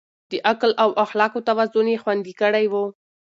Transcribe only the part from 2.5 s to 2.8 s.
و.